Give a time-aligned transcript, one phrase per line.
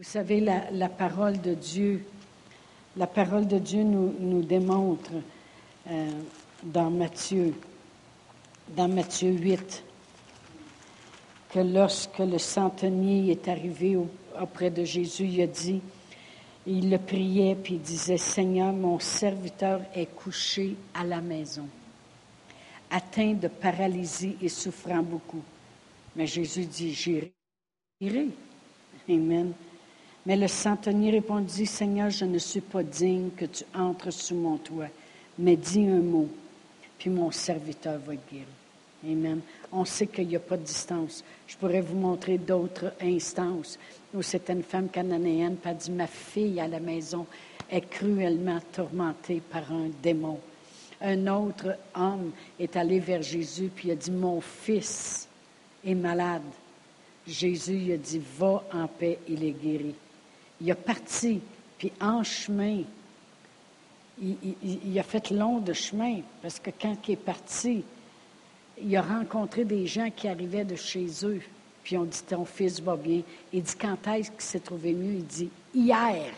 [0.00, 2.02] Vous savez, la, parole de Dieu,
[2.96, 5.10] la parole de Dieu nous, démontre
[5.90, 6.10] euh,
[6.62, 7.52] dans Matthieu,
[8.74, 9.84] dans Matthieu 8,
[11.50, 13.98] que lorsque le centenier est arrivé
[14.40, 15.82] auprès de Jésus, il a dit,
[16.66, 21.68] il le priait, puis il disait, Seigneur, mon serviteur est couché à la maison,
[22.90, 25.42] atteint de paralysie et souffrant beaucoup.
[26.16, 27.34] Mais Jésus dit, j'irai.
[28.00, 28.28] J'irai.
[29.06, 29.52] Amen.
[30.26, 34.58] Mais le centenier répondit, Seigneur, je ne suis pas digne que tu entres sous mon
[34.58, 34.88] toit,
[35.38, 36.28] mais dis un mot,
[36.98, 38.46] puis mon serviteur va guérir.
[39.04, 39.40] Amen.
[39.72, 41.24] On sait qu'il n'y a pas de distance.
[41.46, 43.78] Je pourrais vous montrer d'autres instances
[44.12, 47.26] où c'était une femme cananéenne qui a dit Ma fille à la maison
[47.70, 50.38] est cruellement tourmentée par un démon.
[51.00, 55.26] Un autre homme est allé vers Jésus puis a dit Mon fils
[55.82, 56.42] est malade.
[57.26, 59.94] Jésus lui a dit Va en paix, il est guéri.
[60.60, 61.40] Il a parti,
[61.78, 62.82] puis en chemin,
[64.20, 67.82] il, a fait long de chemin parce que quand il est parti,
[68.82, 71.40] il a rencontré des gens qui arrivaient de chez eux,
[71.82, 73.22] puis ont dit Ton fils va bien.
[73.52, 75.14] Il dit Quand est-ce qu'il s'est trouvé mieux?
[75.14, 76.32] Il dit Hier.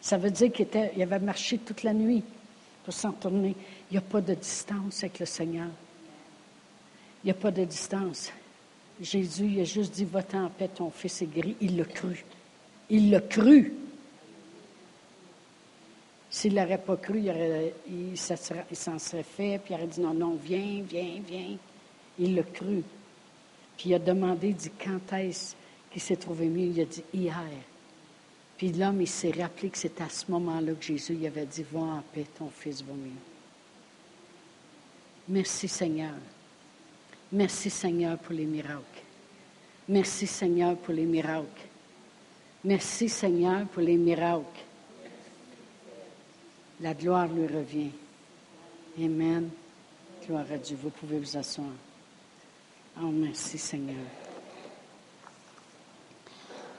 [0.00, 2.24] Ça veut dire qu'il il avait marché toute la nuit
[2.84, 3.54] pour s'en tourner.
[3.90, 5.68] Il n'y a pas de distance avec le Seigneur.
[7.22, 8.32] Il n'y a pas de distance.
[9.00, 11.56] Jésus, il a juste dit Va en paix, ton fils est guéri.
[11.60, 12.24] Il l'a cru.
[12.90, 13.72] Il l'a cru.
[16.30, 20.38] S'il n'aurait pas cru, il, il s'en serait fait, puis il aurait dit non, non,
[20.42, 21.56] viens, viens, viens.
[22.18, 22.84] Il l'a cru.
[23.76, 25.54] Puis il a demandé, il dit, quand est-ce
[25.90, 26.66] qu'il s'est trouvé mieux?
[26.66, 27.34] Il a dit, hier.
[28.56, 31.64] Puis l'homme, il s'est rappelé que c'était à ce moment-là que Jésus lui avait dit,
[31.72, 33.10] va en paix, ton fils va mieux.
[35.28, 36.12] Merci Seigneur.
[37.32, 39.02] Merci Seigneur pour les miracles.
[39.88, 41.68] Merci Seigneur pour les miracles.
[42.64, 44.44] Merci Seigneur pour les miracles.
[46.80, 47.90] La gloire lui revient.
[48.98, 49.48] Amen.
[50.26, 50.76] Gloire à Dieu.
[50.82, 51.68] Vous pouvez vous asseoir.
[53.00, 54.04] Oh, merci Seigneur.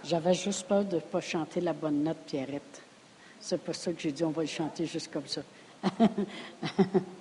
[0.04, 2.82] J'avais juste peur de ne pas chanter la bonne note, Pierrette.
[3.40, 5.42] C'est pour ça que j'ai dit on va le chanter juste comme ça.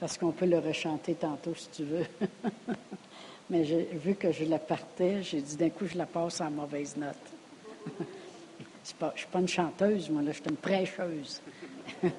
[0.00, 2.06] Parce qu'on peut le rechanter tantôt si tu veux.
[3.50, 6.96] Mais vu que je la partais, j'ai dit d'un coup je la passe en mauvaise
[6.96, 7.16] note.
[7.98, 11.40] je ne suis pas une chanteuse, moi, là, je suis une prêcheuse.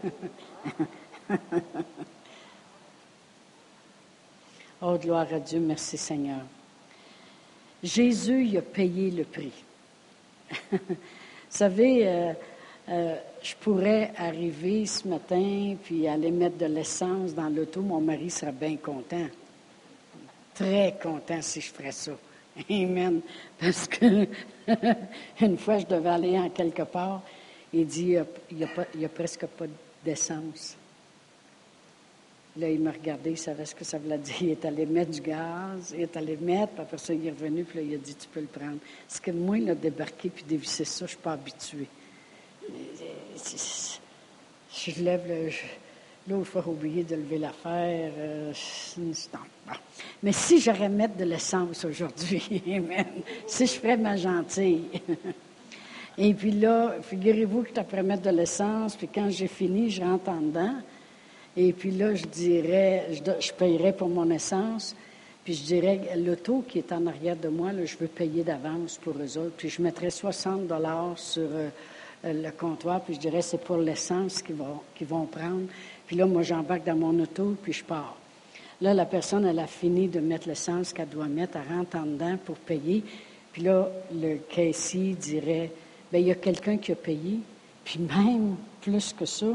[4.82, 6.42] oh, gloire à Dieu, merci Seigneur.
[7.82, 9.54] Jésus, il a payé le prix.
[10.72, 10.78] Vous
[11.50, 12.34] savez, euh,
[12.90, 17.82] euh, je pourrais arriver ce matin puis aller mettre de l'essence dans l'auto.
[17.82, 19.28] Mon mari serait bien content.
[20.56, 22.14] Très content si je ferais ça.
[22.70, 23.22] Amen.
[23.60, 24.28] Parce que
[25.42, 27.22] une fois, je devais aller en quelque part.
[27.72, 28.16] Il dit,
[28.50, 29.66] il n'y a, presque pas
[30.04, 30.76] d'essence.
[32.58, 34.36] Là, il m'a regardé, il savait ce que ça voulait dire.
[34.42, 37.30] Il est allé mettre du gaz, il est allé mettre, puis après ça, il est
[37.30, 38.80] revenu, puis là, il a dit, tu peux le prendre.
[39.08, 41.88] C'est que moi, il a débarqué puis dévissé ça, je ne suis pas habituée.
[44.72, 45.50] Je lève le...
[46.28, 48.12] L'autre fois, oublié de lever l'affaire.
[48.18, 48.54] Euh,
[50.22, 52.62] Mais si j'aurais mettre de l'essence aujourd'hui,
[53.48, 54.90] si je ferais ma gentille.
[56.20, 60.30] Et puis là, figurez-vous que tu mettre de l'essence, puis quand j'ai fini, je rentre
[60.30, 60.76] en dedans.
[61.56, 64.96] Et puis là, je dirais, je, payerais pour mon essence.
[65.44, 69.14] Puis je dirais, l'auto qui est en arrière de moi, je veux payer d'avance pour
[69.18, 69.56] eux autres.
[69.58, 71.70] Puis je mettrais 60 dollars sur euh,
[72.24, 75.68] le comptoir, puis je dirais, c'est pour l'essence qu'ils vont, vont prendre.
[76.06, 78.18] Puis là, moi, j'embarque dans mon auto, puis je pars.
[78.82, 82.04] Là, la personne, elle a fini de mettre l'essence qu'elle doit mettre, elle rentre en
[82.04, 83.04] dedans pour payer.
[83.52, 85.72] Puis là, le caissier dirait,
[86.12, 87.40] bien, il y a quelqu'un qui a payé.
[87.84, 89.48] Puis même plus que ça,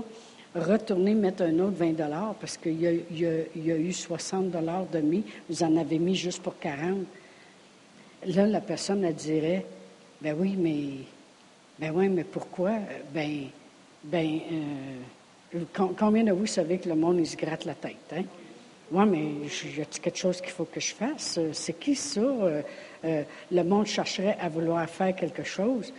[0.54, 1.94] retournez mettre un autre 20
[2.38, 5.24] parce qu'il y, y, a eu 60 de mis.
[5.48, 7.06] Vous en avez mis juste pour 40.
[8.26, 9.64] Là, la personne, elle dirait,
[10.20, 11.04] ben oui, mais,
[11.78, 12.72] ben oui, mais pourquoi?
[13.12, 13.46] Ben,
[14.04, 15.60] ben, euh,
[15.96, 17.96] Combien de vous savez que le monde, il se gratte la tête?
[18.12, 18.24] Hein?
[18.90, 21.38] Oui, mais y a quelque chose qu'il faut que je fasse?
[21.52, 22.20] C'est qui ça?
[22.20, 22.62] Euh,
[23.04, 25.92] euh, le monde chercherait à vouloir faire quelque chose.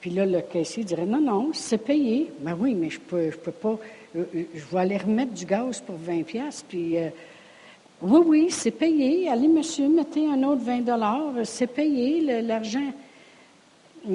[0.00, 2.30] Puis là, le caissier dirait Non, non, c'est payé.
[2.40, 3.78] Ben oui, mais je peux, je peux pas.
[4.14, 6.64] je vais aller remettre du gaz pour 20 pièces.
[6.66, 6.96] Puis
[8.02, 9.28] oui, oui, c'est payé.
[9.28, 11.32] Allez, monsieur, mettez un autre 20 dollars.
[11.44, 12.92] C'est payé, l'argent.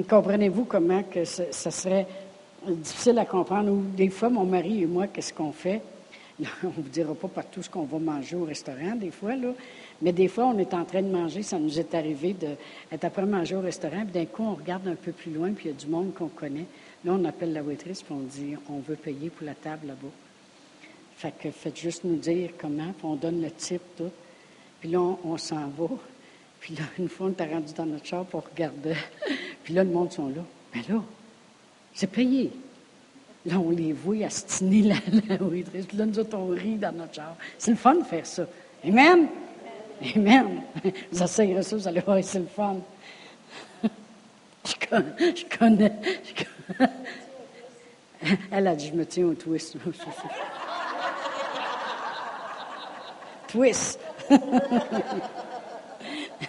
[0.08, 2.06] Comprenez-vous comment que ça serait
[2.66, 3.72] difficile à comprendre?
[3.96, 5.80] Des fois, mon mari et moi, qu'est-ce qu'on fait?
[6.62, 9.48] on ne vous dira pas partout ce qu'on va manger au restaurant, des fois, là.
[10.00, 13.26] Mais des fois, on est en train de manger, ça nous est arrivé d'être après
[13.26, 15.74] manger au restaurant, puis d'un coup, on regarde un peu plus loin, puis il y
[15.74, 16.66] a du monde qu'on connaît.
[17.04, 20.12] Là, on appelle la waitress, puis on dit, on veut payer pour la table là-bas.
[21.16, 24.12] Fait que faites juste nous dire comment, puis on donne le type, tout.
[24.80, 25.88] Puis là, on, s'en va.
[26.60, 28.94] Puis là, une fois, on est rendu dans notre char, pour regarder.
[29.68, 30.42] puis là, le monde sont là.
[30.74, 31.02] Mais là,
[31.92, 32.50] c'est payé.
[33.44, 34.94] Là, on les voit astiner la,
[35.28, 35.92] la waitress.
[35.92, 37.36] Là, nous autres, on rit dans notre char.
[37.58, 38.46] C'est le fun de faire ça.
[38.82, 39.28] Amen?
[40.16, 40.62] Amen.
[41.12, 42.76] Ça serait ça, vous allez voir, c'est le fun.
[43.84, 45.36] Je connais.
[45.36, 45.92] Je connais,
[48.50, 49.76] Elle a dit, je me tiens au twist.
[53.48, 54.00] twist.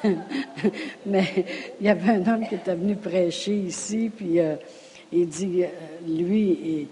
[1.06, 1.46] Mais
[1.80, 4.56] il y avait un homme qui était venu prêcher ici, puis euh,
[5.12, 5.68] il dit, euh,
[6.08, 6.88] lui,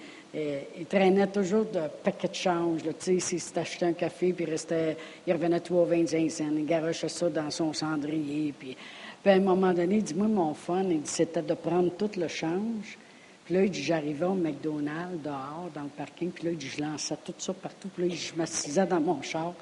[0.79, 2.81] il, traînait toujours de paquets de change.
[2.99, 6.45] S'il s'était acheté un café, puis il, restait, il revenait 3,25 cents.
[6.55, 8.53] Il garochait ça dans son cendrier.
[8.57, 8.77] Puis,
[9.25, 12.11] à un moment donné, il dit, moi, mon fun, il dit, c'était de prendre tout
[12.17, 12.97] le change.
[13.45, 16.29] Puis là, il dit, j'arrivais au McDonald's, dehors, dans le parking.
[16.31, 17.87] Puis là, il dit, je lançais tout ça partout.
[17.95, 19.53] Puis là, je m'assisais dans mon char.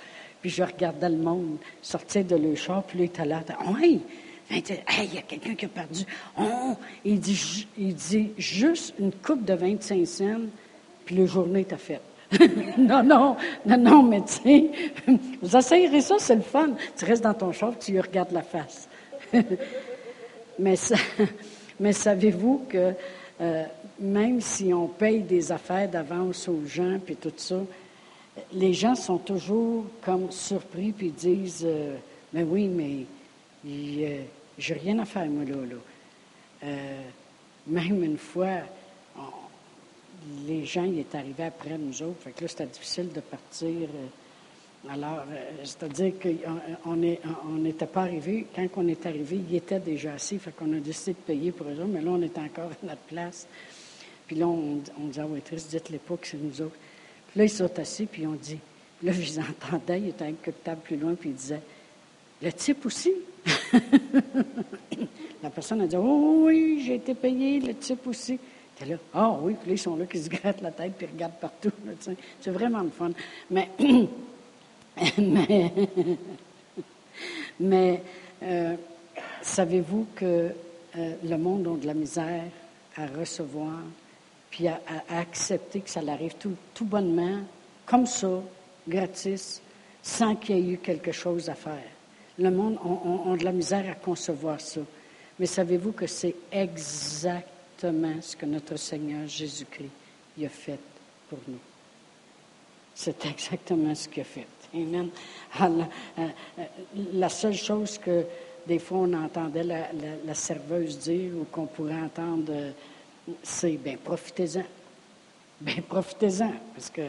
[0.45, 3.41] Puis je regardais le monde sortir de le char, puis là, il était là.
[3.73, 3.99] Oui!
[4.51, 4.57] il
[5.15, 6.03] y a quelqu'un qui a perdu.
[6.39, 6.75] Oh!
[7.03, 10.41] Il dit, juste une coupe de 25 cents,
[11.03, 12.03] puis la journée était faite.
[12.77, 14.69] non, non, non, non, mais tu
[15.41, 16.75] vous essayerez ça, c'est le fun.
[16.95, 18.87] Tu restes dans ton char, tu lui regardes la face.
[20.59, 20.75] mais,
[21.79, 22.93] mais savez-vous que
[23.41, 23.63] euh,
[23.99, 27.61] même si on paye des affaires d'avance aux gens, puis tout ça,
[28.53, 31.95] les gens sont toujours comme surpris puis disent euh,
[32.33, 33.05] Mais oui, mais
[33.67, 34.21] euh,
[34.57, 35.55] j'ai rien à faire, moi, là.
[35.55, 35.75] là.
[36.63, 37.01] Euh,
[37.67, 38.59] même une fois,
[40.47, 42.21] les gens, ils étaient arrivés après nous autres.
[42.21, 43.89] Fait que là, c'était difficile de partir.
[44.89, 45.23] alors,
[45.63, 46.95] c'est-à-dire qu'on
[47.57, 48.47] n'était pas arrivé.
[48.55, 50.37] Quand on est arrivé, ils étaient déjà assis.
[50.39, 51.87] Fait qu'on a décidé de payer pour eux autres.
[51.87, 53.47] Mais là, on est encore à notre place.
[54.27, 56.77] Puis là, on, on dit à la dites-les pas que c'est nous autres.
[57.35, 58.59] Là, ils sont assis, puis on dit,
[59.03, 61.61] là, je les entendais, il était un de table plus loin, puis il disait,
[62.41, 63.11] le type aussi.
[65.43, 68.39] la personne a dit, oh oui, j'ai été payé, le type aussi.
[68.77, 71.07] T'es là, ah oui, puis là, ils sont là qui se grattent la tête, puis
[71.07, 71.71] regardent partout.
[72.41, 73.11] C'est vraiment le fun.
[73.49, 73.69] Mais,
[75.17, 75.71] mais,
[77.59, 78.03] mais
[78.43, 78.75] euh,
[79.41, 80.49] savez-vous que
[80.97, 82.43] euh, le monde a de la misère
[82.97, 83.79] à recevoir
[84.55, 84.79] puis à,
[85.09, 87.41] accepter que ça l'arrive tout, tout bonnement,
[87.85, 88.41] comme ça,
[88.87, 89.61] gratis,
[90.01, 91.83] sans qu'il y ait eu quelque chose à faire.
[92.39, 94.79] Le monde a, de la misère à concevoir ça.
[95.37, 99.91] Mais savez-vous que c'est exactement ce que notre Seigneur Jésus-Christ
[100.41, 100.79] a fait
[101.29, 101.59] pour nous?
[102.93, 104.47] C'est exactement ce qu'il a fait.
[104.73, 105.09] Amen.
[105.59, 106.27] Ah, euh,
[106.59, 106.63] euh,
[107.11, 108.23] la, seule chose que
[108.65, 109.87] des fois on entendait la,
[110.25, 112.71] la serveuse dire ou qu'on pourrait entendre euh,
[113.43, 114.63] c'est bien, profitez-en.
[115.61, 117.01] Bien, profitez-en, parce que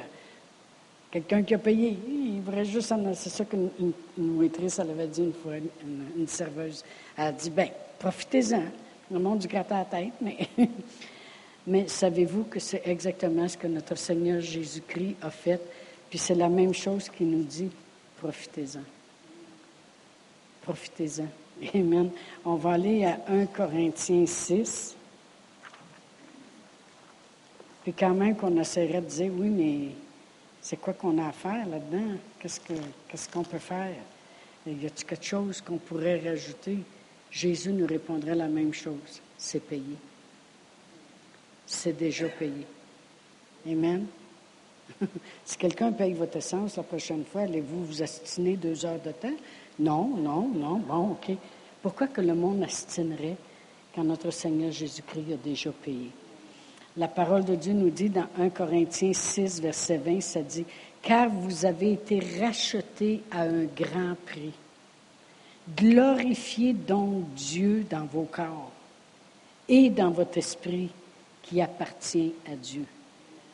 [1.10, 3.14] quelqu'un qui a payé, il devrait juste en...
[3.14, 6.84] C'est ça qu'une une, elle avait dit une fois, une, serveuse.
[7.16, 7.68] Elle a dit, bien,
[7.98, 8.62] profitez-en.
[9.10, 10.48] Le monde du gratte à la tête, mais...
[11.66, 15.60] mais savez-vous que c'est exactement ce que notre Seigneur Jésus-Christ a fait,
[16.08, 17.70] puis c'est la même chose qu'il nous dit,
[18.18, 18.82] profitez-en.
[20.62, 21.26] Profitez-en.
[21.74, 22.10] Amen.
[22.44, 24.95] On va aller à 1 Corinthiens 6.
[27.86, 29.90] Puis quand même qu'on essaierait de dire, oui, mais
[30.60, 32.16] c'est quoi qu'on a à faire là-dedans?
[32.40, 32.72] Qu'est-ce, que,
[33.06, 33.94] qu'est-ce qu'on peut faire?
[34.66, 36.78] Y a-t-il quelque chose qu'on pourrait rajouter?
[37.30, 39.22] Jésus nous répondrait la même chose.
[39.38, 39.94] C'est payé.
[41.64, 42.66] C'est déjà payé.
[43.70, 44.06] Amen.
[45.44, 49.36] si quelqu'un paye votre essence la prochaine fois, allez-vous vous astiner deux heures de temps?
[49.78, 50.78] Non, non, non.
[50.78, 51.36] Bon, OK.
[51.82, 53.36] Pourquoi que le monde astinerait
[53.94, 56.10] quand notre Seigneur Jésus-Christ a déjà payé?
[56.98, 60.64] La parole de Dieu nous dit dans 1 Corinthiens 6, verset 20, ça dit,
[61.02, 64.52] Car vous avez été rachetés à un grand prix.
[65.76, 68.70] Glorifiez donc Dieu dans vos corps
[69.68, 70.88] et dans votre esprit
[71.42, 72.84] qui appartient à Dieu.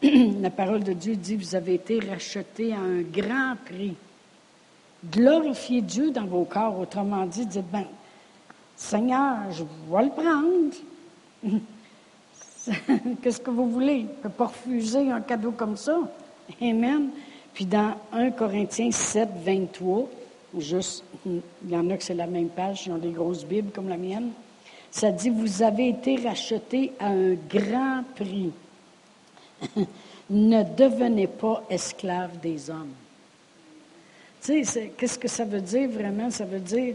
[0.40, 3.96] La parole de Dieu dit, vous avez été rachetés à un grand prix.
[5.10, 6.78] Glorifiez Dieu dans vos corps.
[6.78, 7.86] Autrement dit, dites, ben,
[8.76, 11.60] Seigneur, je vais le prendre.
[13.22, 14.06] Qu'est-ce que vous voulez?
[14.08, 15.98] On ne peut pas refuser un cadeau comme ça.
[16.60, 17.10] Amen.
[17.54, 20.08] Puis dans 1 Corinthiens 7, 23,
[20.58, 23.70] juste, il y en a que c'est la même page, ils ont des grosses Bibles
[23.72, 24.30] comme la mienne.
[24.90, 28.52] Ça dit, vous avez été rachetés à un grand prix.
[30.30, 32.92] ne devenez pas esclaves des hommes.
[34.42, 36.30] Tu sais, qu'est-ce que ça veut dire vraiment?
[36.30, 36.94] Ça veut dire,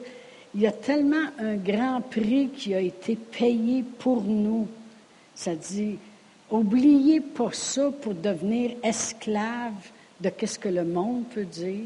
[0.53, 4.67] il y a tellement un grand prix qui a été payé pour nous.
[5.37, 5.99] Ça dit,
[6.49, 11.85] oubliez pas ça pour devenir esclave de qu'est-ce que le monde peut dire.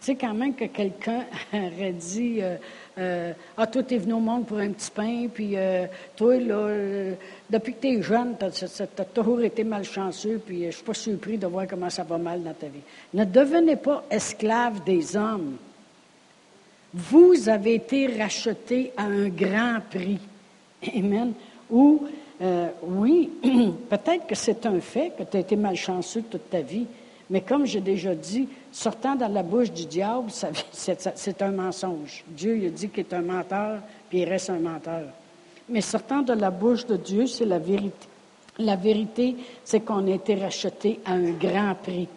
[0.00, 2.58] Tu sais, quand même que quelqu'un aurait dit euh,
[2.98, 7.12] euh, Ah, toi, t'es venu au monde pour un petit pain, puis euh, toi, là,
[7.50, 11.48] depuis que t'es jeune, t'as as, toujours été malchanceux, puis je suis pas surpris de
[11.48, 12.82] voir comment ça va mal dans ta vie.
[13.14, 15.56] Ne devenez pas esclave des hommes.
[16.94, 20.20] Vous avez été racheté à un grand prix.
[20.94, 21.32] Amen.
[21.70, 22.02] Ou,
[22.82, 23.30] oui,
[23.90, 26.86] peut-être que c'est un fait que tu as été malchanceux toute ta vie,
[27.28, 30.30] mais comme j'ai déjà dit, sortant dans la bouche du diable,
[30.72, 32.24] c'est un mensonge.
[32.28, 35.04] Dieu il a dit qu'il est un menteur, puis il reste un menteur.
[35.68, 38.06] Mais sortant de la bouche de Dieu, c'est la vérité.
[38.58, 42.08] La vérité, c'est qu'on a été racheté à un grand prix.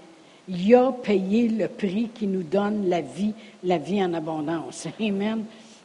[0.48, 4.88] Il a payé le prix qui nous donne la vie, la vie en abondance.
[5.00, 5.44] Amen.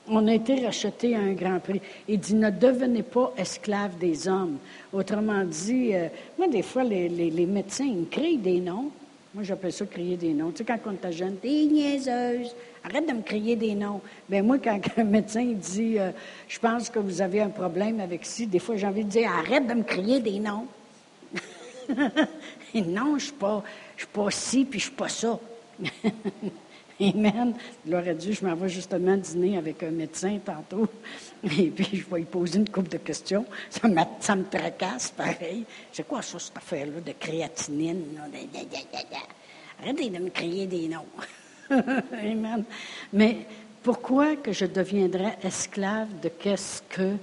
[0.09, 1.81] On a été racheté à un grand prix.
[2.09, 4.59] Il dit, ne devenez pas esclaves des hommes.
[4.93, 6.09] Autrement dit, euh,
[6.39, 8.91] moi, des fois, les, les médecins, ils créent des noms.
[9.35, 10.53] Moi, j'appelle ça crier des noms.
[10.53, 14.01] Tu sais, quand on était jeune, t'es niaiseuse, arrête de me crier des noms.
[14.29, 16.13] Bien, moi, quand un médecin dit, euh,
[16.47, 19.29] je pense que vous avez un problème avec ci, des fois, j'ai envie de dire,
[19.29, 20.67] arrête de me crier des noms.
[21.89, 22.05] non,
[22.75, 25.41] je ne suis pas, ci, puis je suis pas ça.
[27.01, 27.55] Amen.
[27.87, 30.89] Gloire à Dieu, je m'en vais justement dîner avec un médecin tantôt.
[31.45, 33.45] Et puis, je vais lui poser une couple de questions.
[33.69, 35.65] Ça me, ça me tracasse, pareil.
[35.93, 38.21] C'est quoi ça, cette affaire-là de créatinine?
[39.83, 41.07] Arrêtez de me crier des noms.
[41.71, 42.65] Amen.
[43.13, 43.39] Mais
[43.83, 47.17] pourquoi que je deviendrais esclave de qu'est-ce que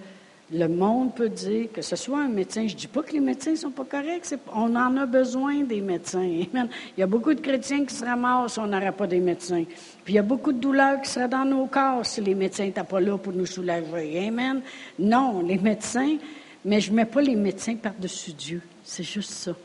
[0.53, 3.21] le monde peut dire, que ce soit un médecin, je ne dis pas que les
[3.21, 6.21] médecins ne sont pas corrects, on en a besoin des médecins.
[6.53, 9.63] Il y a beaucoup de chrétiens qui seraient morts si on n'aurait pas des médecins.
[10.03, 12.65] Puis il y a beaucoup de douleurs qui seraient dans nos corps si les médecins
[12.65, 14.27] n'étaient pas là pour nous soulager.
[14.27, 14.61] Amen.
[14.99, 16.17] Non, les médecins,
[16.65, 18.61] mais je ne mets pas les médecins par-dessus Dieu.
[18.83, 19.55] C'est juste ça.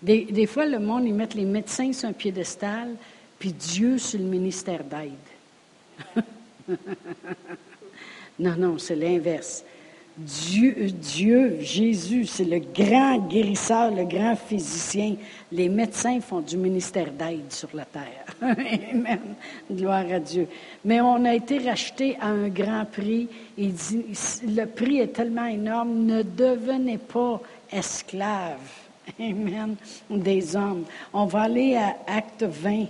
[0.00, 2.90] Des, des, fois, le monde, ils mettent les médecins sur un piédestal,
[3.38, 5.14] puis Dieu sur le ministère d'aide.
[8.38, 9.64] Non, non, c'est l'inverse.
[10.18, 15.14] Dieu, Dieu, Jésus, c'est le grand guérisseur, le grand physicien.
[15.52, 18.24] Les médecins font du ministère d'aide sur la terre.
[18.42, 19.20] Amen.
[19.70, 20.48] Gloire à Dieu.
[20.84, 23.28] Mais on a été racheté à un grand prix.
[23.56, 24.06] Il dit,
[24.44, 27.40] le prix est tellement énorme, ne devenez pas
[27.70, 28.58] esclaves.
[29.20, 29.76] Amen.
[30.10, 30.84] Des hommes.
[31.12, 32.86] On va aller à Acte 20.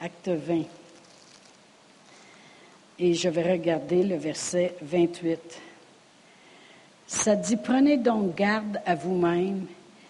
[0.00, 0.62] Acte 20.
[2.98, 5.60] Et je vais regarder le verset 28.
[7.06, 9.66] Ça dit, prenez donc garde à vous-même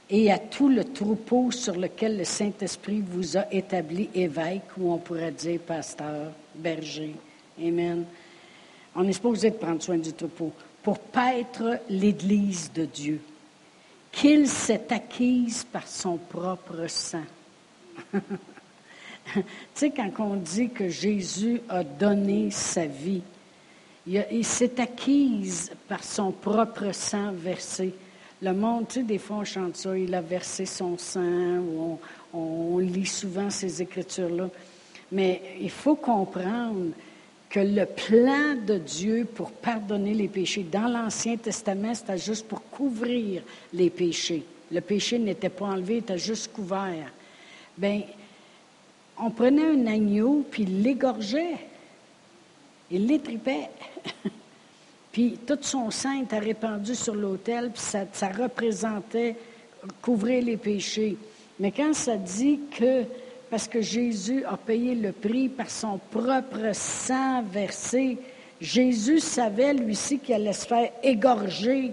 [0.09, 4.99] et à tout le troupeau sur lequel le Saint-Esprit vous a établi évêque, ou on
[4.99, 7.15] pourrait dire pasteur, berger.
[7.61, 8.05] Amen.
[8.95, 10.53] On est supposé de prendre soin du troupeau
[10.83, 13.21] pour paître l'Église de Dieu,
[14.13, 17.25] qu'il s'est acquise par son propre sang.
[19.35, 19.43] tu
[19.75, 23.23] sais, quand on dit que Jésus a donné sa vie,
[24.07, 27.93] il, s'est acquise par son propre sang versé.
[28.41, 31.65] Le monde, tu sais, des fois on chante ça, il a versé son sang,
[32.33, 34.49] on, lit souvent ces écritures-là.
[35.11, 36.91] Mais il faut comprendre
[37.49, 42.63] que le plan de Dieu pour pardonner les péchés, dans l'Ancien Testament, c'était juste pour
[42.71, 43.43] couvrir
[43.73, 44.45] les péchés.
[44.71, 47.11] Le péché n'était pas enlevé, il était juste couvert.
[47.79, 48.03] Bien,
[49.19, 51.57] on prenait un agneau, puis il l'égorgeait.
[52.91, 53.71] Il l'étripait.
[55.13, 59.37] puis tout son sang était répandu sur l'autel, puis ça, représentait
[60.03, 61.17] couvrir les péchés.
[61.59, 63.05] Mais quand ça dit que,
[63.51, 68.19] parce que Jésus a payé le prix par son propre sang versé,
[68.61, 71.93] Jésus savait, lui ci qu'il allait se faire égorger,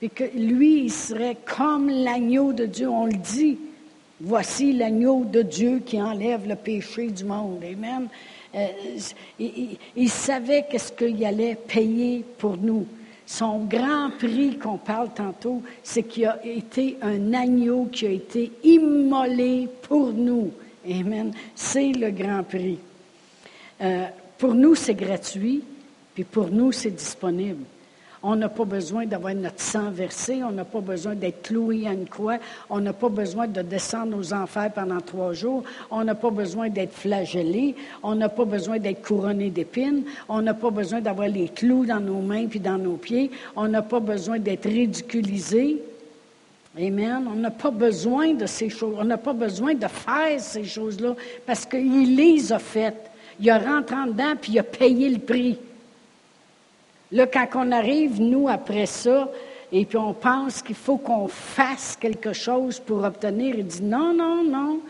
[0.00, 3.58] et que lui, il serait comme l'agneau de Dieu, on le dit.
[4.24, 7.60] Voici l'agneau de Dieu qui enlève le péché du monde.
[7.64, 8.06] Amen.
[8.54, 8.68] Euh,
[9.96, 12.86] il, savait qu'est-ce qu'il allait payer pour nous.
[13.26, 18.52] Son grand prix qu'on parle tantôt, c'est qu'il a été un agneau qui a été
[18.62, 20.52] immolé pour nous.
[20.88, 21.32] Amen.
[21.56, 22.78] C'est le grand prix.
[23.80, 24.06] Euh,
[24.38, 25.64] pour nous, c'est gratuit,
[26.14, 27.64] puis pour nous, c'est disponible.
[28.22, 31.92] On n'a pas besoin d'avoir notre sang versé, on n'a pas besoin d'être cloué à
[31.92, 32.38] une croix,
[32.70, 36.68] on n'a pas besoin de descendre aux enfers pendant trois jours, on n'a pas besoin
[36.68, 41.48] d'être flagellé, on n'a pas besoin d'être couronné d'épines, on n'a pas besoin d'avoir les
[41.48, 45.82] clous dans nos mains puis dans nos pieds, on n'a pas besoin d'être ridiculisé.
[46.78, 47.24] Amen.
[47.30, 48.96] On n'a pas besoin de ces choses.
[48.98, 51.14] On n'a pas besoin de faire ces choses-là
[51.44, 53.10] parce qu'il les a faites.
[53.40, 55.58] Il a rentré en dedans puis il a payé le prix.
[57.12, 59.28] Là, quand on arrive, nous, après ça,
[59.70, 64.12] et puis on pense qu'il faut qu'on fasse quelque chose pour obtenir, il dit non,
[64.12, 64.80] non, non.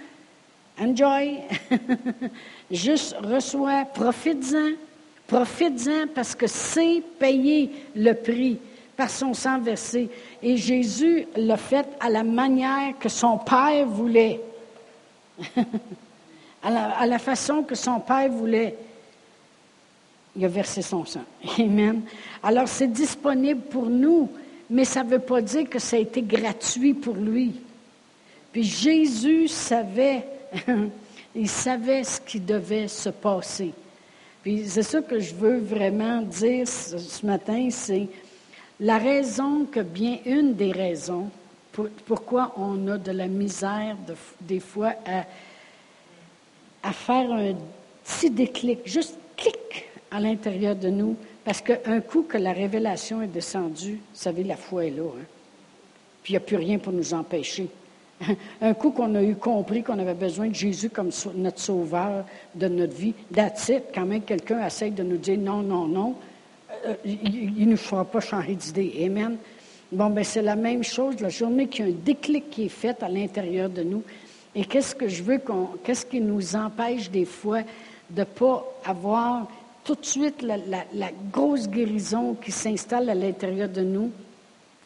[0.80, 1.38] Enjoy.
[2.70, 4.72] Juste reçois, profite-en.
[5.26, 8.58] Profite-en parce que c'est payer le prix
[8.96, 10.08] par son sang versé.
[10.42, 14.40] Et Jésus l'a fait à la manière que son Père voulait.
[16.62, 18.76] à, la, façon que son Père voulait.
[20.36, 21.24] Il a versé son sang.
[21.58, 22.02] Amen.
[22.42, 24.30] Alors c'est disponible pour nous,
[24.70, 27.52] mais ça ne veut pas dire que ça a été gratuit pour lui.
[28.52, 30.26] Puis Jésus savait,
[31.34, 33.72] il savait ce qui devait se passer.
[34.42, 38.08] Puis c'est ça que je veux vraiment dire ce matin, c'est
[38.80, 41.30] la raison que bien une des raisons
[42.06, 43.96] pourquoi on a de la misère
[44.40, 45.24] des fois à,
[46.88, 47.54] à faire un
[48.04, 53.28] petit déclic, juste clic à l'intérieur de nous, parce qu'un coup que la révélation est
[53.28, 55.04] descendue, vous savez, la foi est là.
[55.04, 55.24] Hein?
[56.22, 57.68] Puis il n'y a plus rien pour nous empêcher.
[58.60, 62.68] Un coup qu'on a eu compris qu'on avait besoin de Jésus comme notre sauveur de
[62.68, 66.14] notre vie, that's Quand même quelqu'un essaie de nous dire non, non, non,
[66.86, 69.02] euh, il ne nous fera pas changer d'idée.
[69.04, 69.36] Amen.
[69.90, 72.68] Bon, ben c'est la même chose, la journée qu'il y a un déclic qui est
[72.70, 74.02] fait à l'intérieur de nous.
[74.54, 75.68] Et qu'est-ce que je veux qu'on.
[75.82, 77.60] Qu'est-ce qui nous empêche des fois
[78.08, 79.48] de ne pas avoir
[79.84, 84.10] tout de suite la, grosse guérison qui s'installe à l'intérieur de nous?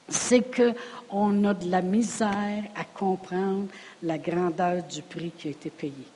[0.09, 3.67] C'est qu'on a de la misère à comprendre
[4.03, 6.07] la grandeur du prix qui a été payé.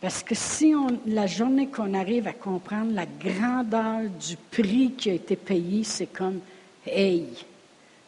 [0.00, 5.10] Parce que si on, la journée qu'on arrive à comprendre la grandeur du prix qui
[5.10, 6.40] a été payé, c'est comme,
[6.86, 7.24] hey,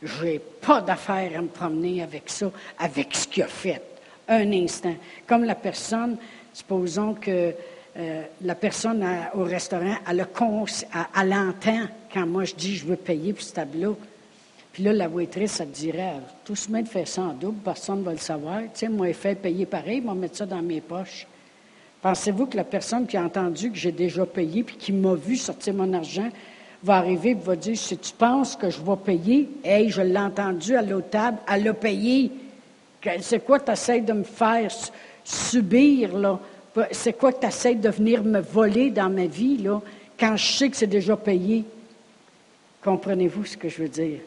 [0.02, 3.82] j'ai pas d'affaire à me promener avec ça, avec ce qu'il a fait.
[4.28, 4.94] Un instant.
[5.26, 6.18] Comme la personne,
[6.52, 7.54] supposons que
[7.98, 10.26] euh, la personne au restaurant, elle,
[11.20, 13.98] elle, entend quand moi je dis je veux payer pour ce tableau.
[14.72, 17.98] Puis là, la waitress, elle dirait, tout se met de faire ça en double, personne
[17.98, 18.60] ne va le savoir.
[18.62, 21.26] Tu sais, moi, il fait payer pareil, je vais mettre ça dans mes poches.
[22.00, 25.36] Pensez-vous que la personne qui a entendu que j'ai déjà payé puis qui m'a vu
[25.36, 26.28] sortir mon argent
[26.84, 30.16] va arriver et va dire Si tu penses que je vais payer, hey, je l'ai
[30.16, 32.30] entendu à l'autre table, elle a payé.
[33.20, 34.70] C'est quoi tu essaies de me faire
[35.24, 36.38] subir, là?
[36.92, 39.80] C'est quoi que tu essaies de venir me voler dans ma vie, là,
[40.18, 41.64] quand je sais que c'est déjà payé?
[42.82, 44.20] Comprenez-vous ce que je veux dire?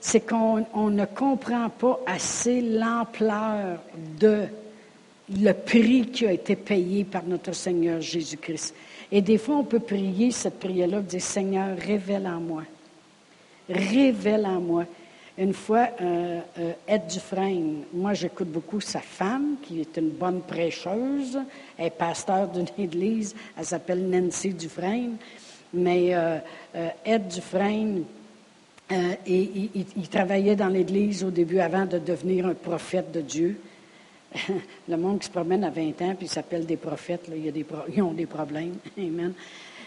[0.00, 3.78] C'est qu'on ne comprend pas assez l'ampleur
[4.20, 4.44] de
[5.34, 8.74] le prix qui a été payé par notre Seigneur Jésus-Christ.
[9.10, 12.62] Et des fois, on peut prier cette prière-là, dire Seigneur, révèle en moi.
[13.68, 14.84] Révèle en moi.
[15.36, 20.42] Une fois, euh, euh, Ed Dufresne, moi j'écoute beaucoup sa femme, qui est une bonne
[20.42, 21.40] prêcheuse,
[21.76, 25.16] elle est pasteur d'une église, elle s'appelle Nancy Dufresne,
[25.72, 26.38] mais euh,
[27.04, 28.04] Ed Dufresne,
[29.26, 33.58] il travaillait dans l'église au début avant de devenir un prophète de Dieu.
[34.88, 37.52] le monde qui se promène à 20 ans, puis s'appelle des prophètes, il y a
[37.52, 37.66] des
[37.96, 38.76] ils ont des problèmes.
[38.96, 39.32] Amen.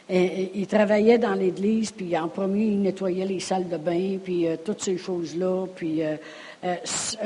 [0.09, 4.55] Il travaillait dans l'Église, puis en premier, il nettoyait les salles de bain, puis euh,
[4.63, 6.15] toutes ces choses-là, puis euh,
[6.63, 6.75] euh,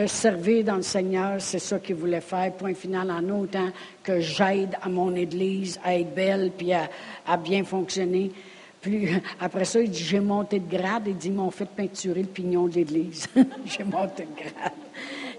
[0.08, 3.70] servir dans le Seigneur, c'est ça qu'il voulait faire, point final, en autant
[4.02, 6.90] que j'aide à mon Église à être belle, puis à,
[7.28, 8.32] à bien fonctionner.
[8.82, 12.22] Puis après ça, il dit, j'ai monté de grade, il dit, ils m'ont fait peinturer
[12.24, 13.28] le pignon de l'Église.
[13.66, 14.74] j'ai monté de grade.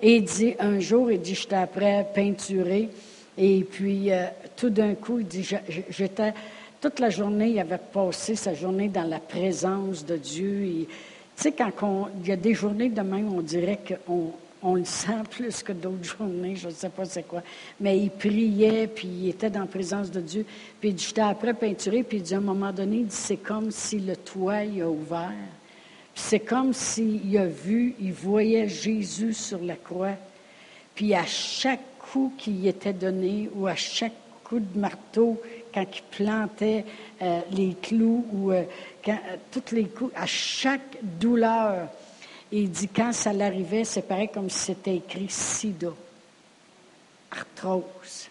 [0.00, 2.88] Et il dit, un jour, il dit, j'étais après peinturer.
[3.37, 4.11] Et puis,
[4.57, 5.48] tout d'un coup, il dit,
[5.88, 6.35] j'étais,
[6.83, 10.66] toute la journée, il avait passé sa journée dans la présence de Dieu.
[10.81, 10.88] tu
[11.37, 14.33] sais, quand il y a des journées de même, on dirait qu'on
[14.64, 17.42] on le sent plus que d'autres journées, je ne sais pas c'est quoi.
[17.81, 20.45] Mais il priait, puis il était dans la présence de Dieu.
[20.81, 24.01] Puis j'étais après peinturer, puis il à un moment donné, il dit, c'est comme si
[24.01, 25.31] le toit il a ouvert.
[26.16, 30.16] C'est comme s'il a vu, il voyait Jésus sur la croix.
[30.97, 35.40] Puis à chaque coup qui était donné, ou à chaque coup de marteau,
[35.72, 36.85] quand il plantait
[37.20, 38.64] euh, les clous, ou euh,
[39.08, 39.12] euh,
[39.50, 41.88] toutes les coups, à chaque douleur,
[42.50, 45.88] il dit quand ça l'arrivait, c'est pareil comme si c'était écrit sida,
[47.30, 48.28] arthrose,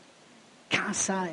[0.69, 1.29] cancer.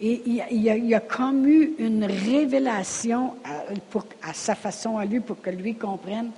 [0.00, 5.50] Et il y, a, comme eu une révélation à, sa façon à lui pour que
[5.50, 6.30] lui comprenne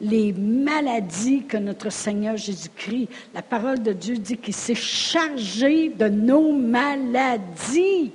[0.00, 6.08] les maladies que notre Seigneur Jésus-Christ, la parole de Dieu dit qu'il s'est chargé de
[6.08, 8.12] nos maladies,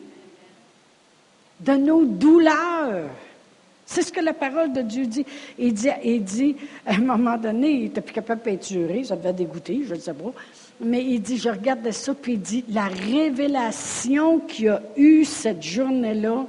[1.60, 3.10] de nos douleurs.
[3.86, 5.26] C'est ce que la parole de Dieu dit.
[5.60, 9.82] Il dit, à un moment donné, il n'était plus capable de peinturer, ça devait dégoûter,
[9.88, 10.32] je ne sais pas.
[10.82, 15.62] Mais il dit, je regarde ça, puis il dit, la révélation qu'il a eue cette
[15.62, 16.46] journée-là,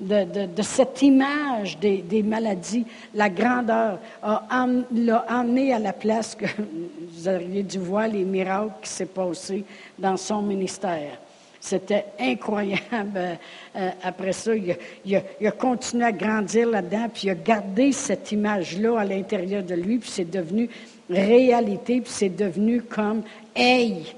[0.00, 6.46] de, cette image des, maladies, la grandeur, l'a emmené à la place que
[7.12, 9.64] vous auriez dû voir les miracles qui s'est passé
[9.98, 11.18] dans son ministère.
[11.60, 12.80] C'était incroyable.
[13.16, 13.34] Euh,
[13.76, 18.98] euh, après ça, il a, continué à grandir là-dedans, puis il a gardé cette image-là
[18.98, 20.70] à l'intérieur de lui, puis c'est devenu
[21.10, 23.22] réalité, puis c'est devenu comme,
[23.54, 24.14] hey,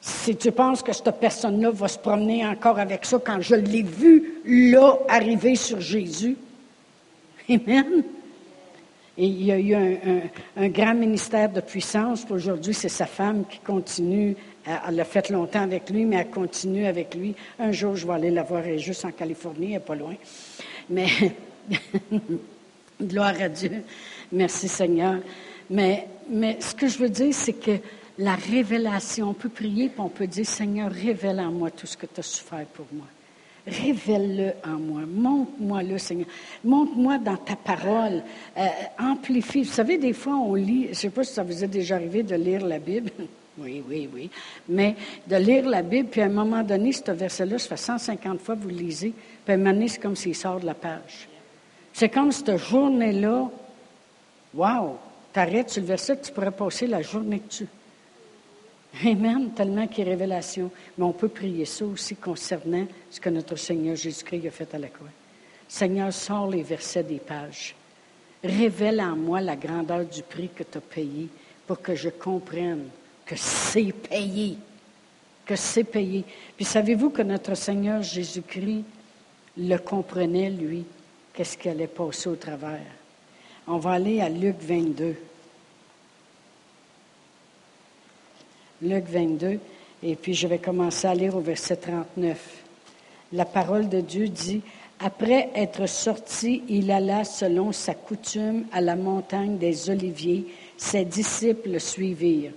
[0.00, 3.82] si tu penses que cette personne-là va se promener encore avec ça quand je l'ai
[3.82, 6.36] vu là arriver sur Jésus.
[7.48, 8.04] Amen.
[9.16, 9.74] Et il y a eu
[10.56, 12.26] un, grand ministère de puissance.
[12.30, 14.36] Aujourd'hui, c'est sa femme qui continue.
[14.66, 17.34] Elle l'a fait longtemps avec lui, mais elle continue avec lui.
[17.58, 18.62] Un jour, je vais aller la voir.
[18.78, 20.14] Juste en Californie, elle n'est pas loin.
[20.88, 21.06] Mais,
[23.02, 23.82] gloire à Dieu.
[24.32, 25.16] Merci Seigneur.
[25.68, 27.78] Mais, mais ce que je veux dire, c'est que
[28.18, 29.30] la révélation.
[29.30, 32.20] On peut prier, puis on peut dire, Seigneur, révèle en moi tout ce que tu
[32.20, 33.06] as souffert pour moi.
[33.66, 35.02] Révèle-le en moi.
[35.06, 36.26] Montre-moi-le, Seigneur.
[36.62, 38.22] Montre-moi dans ta parole.
[38.56, 38.66] Euh,
[38.98, 39.62] amplifie.
[39.62, 41.96] Vous savez, des fois, on lit, je ne sais pas si ça vous est déjà
[41.96, 43.10] arrivé de lire la Bible.
[43.58, 44.30] Oui, oui, oui.
[44.68, 48.40] Mais de lire la Bible, puis à un moment donné, ce verset-là, ça fait 150
[48.40, 49.12] fois que vous le lisez,
[49.44, 51.28] puis à un moment donné, c'est comme s'il sort de la page.
[51.92, 53.48] C'est comme cette journée-là,
[54.54, 54.98] wow,
[55.32, 57.68] t'arrêtes sur le verset, tu pourrais passer la journée dessus.
[59.04, 60.70] Amen, tellement qu'il y a révélation.
[60.96, 64.78] Mais on peut prier ça aussi concernant ce que notre Seigneur Jésus-Christ a fait à
[64.78, 65.08] la croix.
[65.68, 67.74] Seigneur, sors les versets des pages.
[68.42, 71.28] Révèle en moi la grandeur du prix que tu as payé
[71.66, 72.84] pour que je comprenne
[73.24, 74.56] que c'est payé.
[75.44, 76.24] Que c'est payé.
[76.56, 78.84] Puis savez-vous que notre Seigneur Jésus-Christ
[79.56, 80.84] le comprenait, lui,
[81.32, 82.80] qu'est-ce qui allait passer au travers?
[83.66, 85.16] On va aller à Luc 22.
[88.82, 89.58] Luc 22,
[90.02, 92.64] et puis je vais commencer à lire au verset 39.
[93.32, 94.60] La parole de Dieu dit,
[95.00, 100.46] Après être sorti, il alla selon sa coutume à la montagne des Oliviers.
[100.76, 102.52] Ses disciples le suivirent.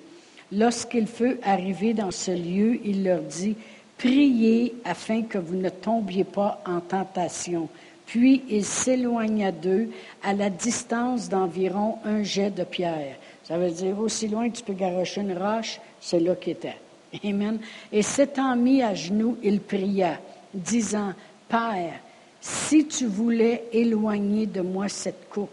[0.51, 3.55] Lorsqu'il fut arrivé dans ce lieu, il leur dit,
[3.97, 7.67] Priez afin que vous ne tombiez pas en tentation.
[8.05, 9.89] Puis il s'éloigna d'eux
[10.23, 13.17] à la distance d'environ un jet de pierre.
[13.43, 16.77] Ça veut dire aussi loin que tu peux garocher une roche, c'est là qu'il était.
[17.23, 17.59] Amen.
[17.91, 20.19] Et s'étant mis à genoux, il pria,
[20.53, 21.13] disant,
[21.49, 21.99] Père,
[22.39, 25.49] si tu voulais éloigner de moi cette coupe.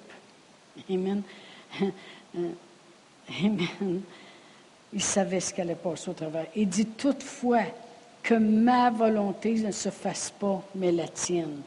[0.90, 1.22] Amen.
[2.34, 4.02] Amen.
[4.94, 6.46] Il savait ce qu'allait passer au travers.
[6.54, 7.64] Il dit toutefois
[8.22, 11.60] que ma volonté ne se fasse pas, mais la tienne.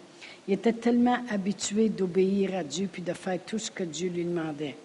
[0.47, 4.23] Il était tellement habitué d'obéir à Dieu puis de faire tout ce que Dieu lui
[4.23, 4.75] demandait.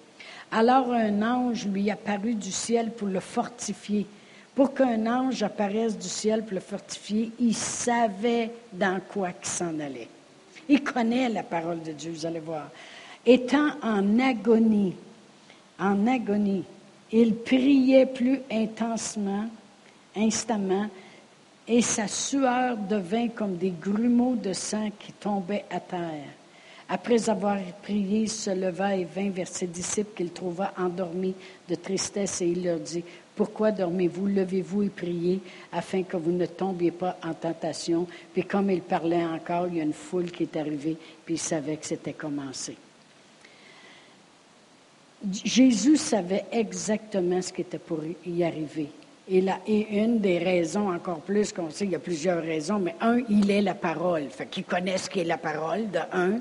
[0.50, 4.07] Alors un ange lui apparut du ciel pour le fortifier.
[4.55, 9.78] Pour qu'un ange apparaisse du ciel pour le fortifier, il savait dans quoi il s'en
[9.81, 10.09] allait.
[10.68, 12.68] Il connaît la parole de Dieu, vous allez voir.
[13.24, 14.94] Étant en agonie,
[15.78, 16.64] en agonie,
[17.12, 19.46] il priait plus intensement,
[20.16, 20.88] instamment,
[21.68, 26.25] et sa sueur devint comme des grumeaux de sang qui tombaient à terre.
[26.88, 31.35] Après avoir prié, il se leva et vint vers ses disciples qu'il trouva endormis
[31.68, 33.05] de tristesse et il leur dit,
[33.37, 34.27] Pourquoi dormez-vous?
[34.27, 35.40] Levez-vous et priez
[35.72, 38.07] afin que vous ne tombiez pas en tentation.
[38.35, 41.38] Puis comme il parlait encore, il y a une foule qui est arrivée, puis il
[41.38, 42.77] savait que c'était commencé.
[45.30, 48.88] Jésus savait exactement ce qui était pour y arriver.
[49.28, 52.78] Et, là, et une des raisons, encore plus qu'on sait, il y a plusieurs raisons,
[52.78, 54.28] mais un, il est la parole.
[54.30, 56.40] Fait qu'il connaît ce qu'est la parole, de un.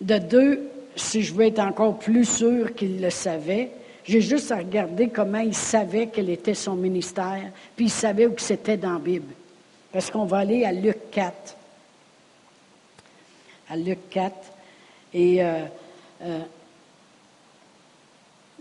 [0.00, 3.70] De deux, si je veux être encore plus sûr qu'il le savait,
[4.04, 8.34] j'ai juste à regarder comment il savait quel était son ministère, puis il savait où
[8.38, 9.34] c'était dans la Bible.
[9.92, 11.56] Parce qu'on va aller à Luc 4.
[13.70, 14.34] À Luc 4.
[15.14, 15.64] Et euh,
[16.22, 16.40] euh,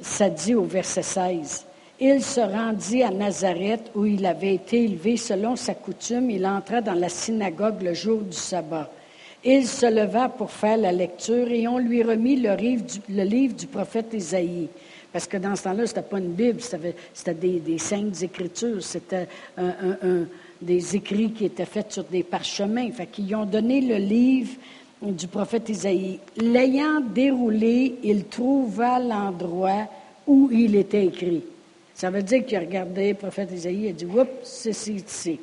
[0.02, 1.66] ça dit au verset 16.
[2.00, 6.30] Il se rendit à Nazareth où il avait été élevé selon sa coutume.
[6.30, 8.92] Il entra dans la synagogue le jour du sabbat.
[9.44, 12.56] Il se leva pour faire la lecture et on lui remit le
[13.24, 14.68] livre du, prophète Isaïe.
[15.12, 18.84] Parce que dans ce temps-là, ce n'était pas une Bible, c'était des, des, saintes écritures,
[18.84, 19.28] c'était
[20.62, 22.92] des écrits qui étaient faits sur des parchemins.
[22.92, 24.52] Fait qu'ils ont donné le livre
[25.02, 26.20] du prophète Isaïe.
[26.38, 29.88] L'ayant déroulé, il trouva l'endroit
[30.26, 31.44] où il était écrit.
[31.94, 35.40] Ça veut dire qu'il a regardé le prophète Isaïe et dit Oups, c'est ici.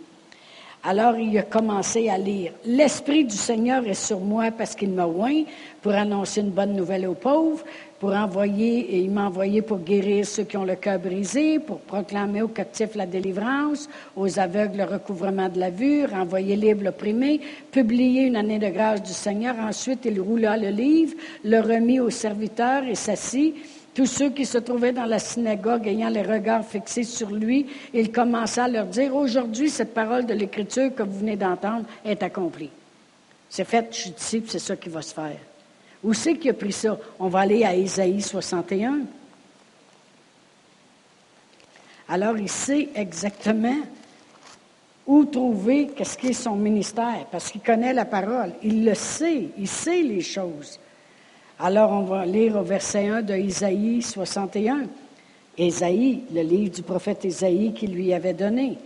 [0.87, 2.53] Alors il a commencé à lire.
[2.67, 5.45] L'Esprit du Seigneur est sur moi parce qu'il m'a oint
[5.81, 7.65] pour annoncer une bonne nouvelle aux pauvres,
[8.05, 11.79] pour envoyer, et il m'a envoyé pour guérir ceux qui ont le cœur brisé, pour
[11.79, 17.41] proclamer aux captifs la délivrance, aux aveugles le recouvrement de la vue, renvoyer libre l'opprimé,
[17.73, 19.55] publier une année de grâce du Seigneur.
[19.59, 21.15] Ensuite, il roula le livre,
[21.45, 23.55] le remit aux serviteurs et s'assit.
[23.95, 27.65] Tous ceux qui se trouvaient dans la synagogue ayant les regards fixés sur lui,
[27.95, 32.23] il commença à leur dire, aujourd'hui, cette parole de l'Écriture que vous venez d'entendre est
[32.23, 32.71] accomplie.
[33.49, 35.54] C'est fait, je suis ici, c'est ça qui va se faire.
[36.05, 36.99] Où c'est qu'il a pris ça?
[37.19, 39.01] On va aller à Isaïe 61.
[42.09, 43.79] Alors, il sait exactement
[45.07, 48.53] où trouver qu'est-ce qui est son ministère, parce qu'il connaît la parole.
[48.63, 50.79] Il le sait, il sait les choses.
[51.59, 54.87] Alors, on va lire au verset 1 de Isaïe 61.
[55.57, 58.77] Isaïe, le livre du prophète Isaïe qui lui avait donné.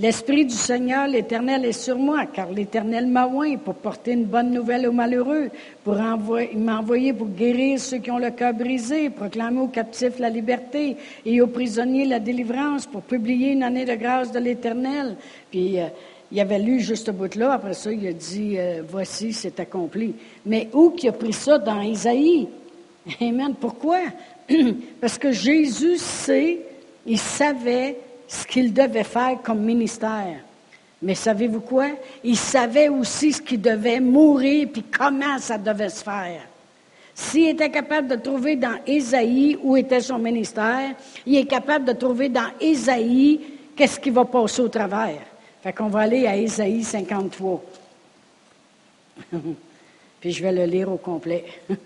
[0.00, 4.50] L'Esprit du Seigneur, l'Éternel, est sur moi, car l'Éternel m'a oint pour porter une bonne
[4.50, 5.50] nouvelle aux malheureux,
[5.84, 9.68] pour envoyer, il m'a envoyé pour guérir ceux qui ont le cœur brisé, proclamer aux
[9.68, 14.38] captifs la liberté et aux prisonniers la délivrance, pour publier une année de grâce de
[14.38, 15.16] l'Éternel.
[15.50, 15.88] Puis, euh,
[16.32, 17.52] il avait lu juste ce bout-là.
[17.52, 20.14] Après ça, il a dit, euh, voici, c'est accompli.
[20.46, 21.58] Mais où qu'il a pris ça?
[21.58, 22.48] Dans Isaïe?
[23.20, 23.52] Amen.
[23.60, 23.98] Pourquoi?
[25.02, 26.60] Parce que Jésus sait,
[27.04, 27.98] il savait
[28.30, 30.36] ce qu'il devait faire comme ministère.
[31.02, 31.88] Mais savez-vous quoi?
[32.22, 36.42] Il savait aussi ce qu'il devait mourir, puis comment ça devait se faire.
[37.12, 40.94] S'il était capable de trouver dans Isaïe où était son ministère,
[41.26, 43.40] il est capable de trouver dans Isaïe
[43.74, 45.22] qu'est-ce qui va passer au travers.
[45.60, 47.64] Fait qu'on va aller à Isaïe 53.
[50.20, 51.44] Puis je vais le lire au complet.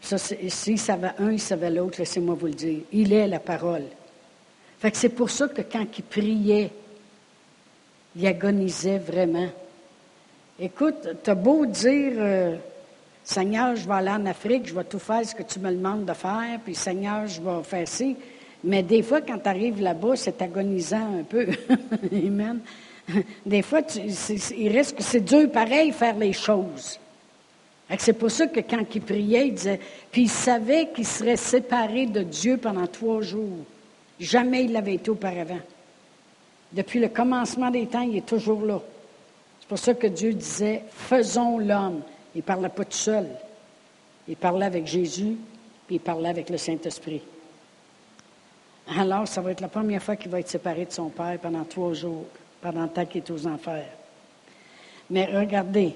[0.00, 2.80] ça, si ça un, il savait l'autre, laissez-moi vous le dire.
[2.92, 3.86] Il est la parole.
[4.92, 6.70] C'est pour ça que quand il priait,
[8.16, 9.48] il agonisait vraiment.
[10.60, 12.56] Écoute, t'as beau dire, euh,
[13.24, 16.04] Seigneur, je vais aller en Afrique, je vais tout faire ce que tu me demandes
[16.04, 18.16] de faire, puis Seigneur, je vais faire ci.
[18.62, 21.46] Mais des fois, quand tu arrives là-bas, c'est agonisant un peu.
[22.12, 22.60] Amen.
[23.44, 23.80] Des fois,
[24.56, 26.98] il reste que c'est dur pareil faire les choses.
[27.98, 32.06] C'est pour ça que quand il priait, il disait, puis il savait qu'il serait séparé
[32.06, 33.64] de Dieu pendant trois jours.
[34.20, 35.60] Jamais il l'avait été auparavant.
[36.72, 38.80] Depuis le commencement des temps, il est toujours là.
[39.60, 42.02] C'est pour ça que Dieu disait, faisons l'homme.
[42.34, 43.26] Il ne parlait pas tout seul.
[44.26, 45.36] Il parlait avec Jésus,
[45.86, 47.22] puis il parlait avec le Saint-Esprit.
[48.98, 51.64] Alors, ça va être la première fois qu'il va être séparé de son Père pendant
[51.64, 52.26] trois jours,
[52.60, 53.88] pendant le temps qu'il est aux enfers.
[55.10, 55.94] Mais regardez,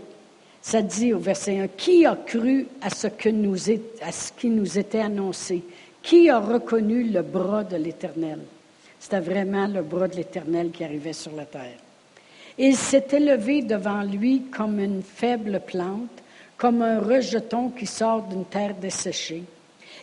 [0.61, 3.33] ça dit au verset 1, Qui a cru à ce, qui
[4.49, 5.63] nous était annoncé?
[6.09, 8.39] Qui a reconnu le bras de l'Éternel?
[8.99, 11.77] C'était vraiment le bras de l'Éternel qui arrivait sur la terre.
[12.57, 16.09] Il s'est élevé devant lui comme une faible plante,
[16.57, 19.43] comme un rejeton qui sort d'une terre desséchée.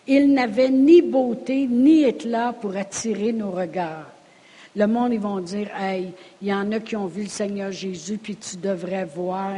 [0.06, 4.12] Il n'avait ni beauté ni éclat pour attirer nos regards.
[4.76, 7.72] Le monde, ils vont dire, hey, il y en a qui ont vu le Seigneur
[7.72, 9.54] Jésus, puis tu devrais voir,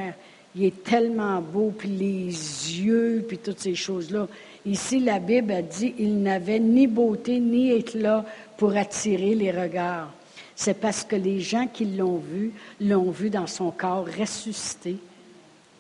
[0.55, 4.29] il est tellement beau, puis les yeux, puis toutes ces choses-là.
[4.67, 8.25] Ici, la Bible a dit, il n'avait ni beauté ni éclat
[8.57, 10.11] pour attirer les regards.
[10.57, 12.51] C'est parce que les gens qui l'ont vu,
[12.81, 14.97] l'ont vu dans son corps ressuscité,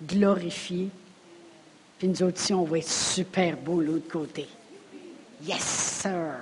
[0.07, 0.87] glorifié.
[1.99, 4.47] Puis nous autres, on va être super beau l'autre côté.
[5.45, 6.35] Yes, sir.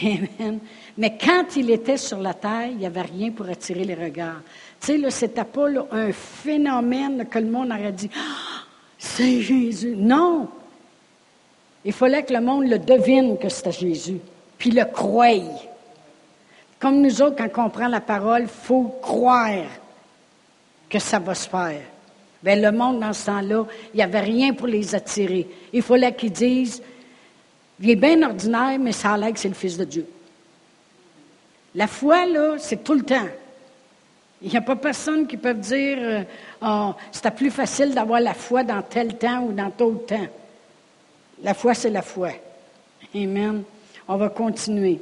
[0.00, 0.60] Amen.
[0.96, 4.42] Mais quand il était sur la terre, il n'y avait rien pour attirer les regards.
[4.80, 8.62] Tu sais, là, c'était pas un phénomène que le monde aurait dit ah,
[8.96, 9.96] c'est Jésus.
[9.96, 10.48] Non.
[11.86, 14.18] Il fallait que le monde le devine que c'était Jésus,
[14.58, 15.38] puis le croie.
[16.80, 19.64] Comme nous autres, quand on prend la parole, il faut croire
[20.90, 21.80] que ça va se faire.
[22.42, 25.46] Bien, le monde, dans ce temps-là, il n'y avait rien pour les attirer.
[25.72, 26.82] Il fallait qu'ils disent
[27.78, 30.08] il est bien ordinaire, mais ça a l'air que c'est le Fils de Dieu.
[31.76, 33.28] La foi, là, c'est tout le temps.
[34.42, 36.22] Il n'y a pas personne qui peut dire euh,
[36.62, 40.28] oh, c'était plus facile d'avoir la foi dans tel temps ou dans tel temps.
[41.42, 42.30] La foi, c'est la foi.
[43.14, 43.62] Amen.
[44.08, 45.00] On va continuer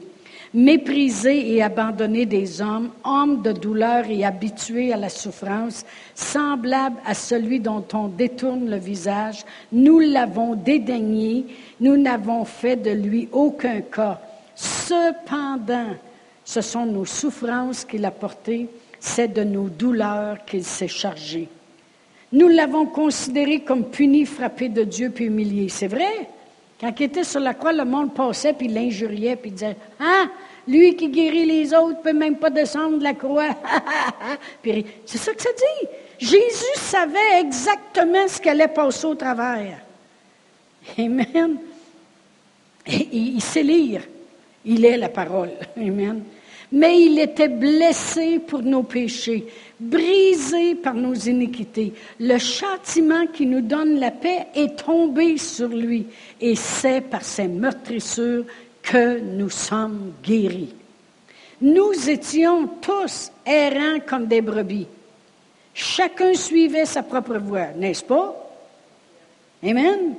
[0.54, 7.12] méprisé et abandonné des hommes, homme de douleur et habitué à la souffrance, semblable à
[7.12, 11.46] celui dont on détourne le visage, nous l'avons dédaigné,
[11.80, 14.20] nous n'avons fait de lui aucun cas.
[14.54, 15.90] Cependant,
[16.44, 18.68] ce sont nos souffrances qu'il a portées,
[19.00, 21.48] c'est de nos douleurs qu'il s'est chargé.
[22.34, 25.68] Nous l'avons considéré comme puni, frappé de Dieu puis humilié.
[25.68, 26.28] C'est vrai?
[26.80, 30.24] Quand il était sur la croix, le monde passait, puis l'injuriait, puis disait, «Ah,
[30.66, 33.50] Lui qui guérit les autres peut même pas descendre de la croix.
[35.06, 35.88] c'est ça que ça dit.
[36.18, 39.78] Jésus savait exactement ce qu'allait passer au travers.
[40.98, 41.58] Amen.
[42.88, 44.02] Il sait lire.
[44.64, 45.52] Il est la parole.
[45.76, 46.24] Amen.
[46.72, 49.46] Mais il était blessé pour nos péchés,
[49.78, 51.92] brisé par nos iniquités.
[52.18, 56.06] Le châtiment qui nous donne la paix est tombé sur lui.
[56.40, 58.44] Et c'est par ses meurtrissures
[58.82, 60.74] que nous sommes guéris.
[61.60, 64.86] Nous étions tous errants comme des brebis.
[65.72, 68.34] Chacun suivait sa propre voie, n'est-ce pas?
[69.62, 70.14] Amen.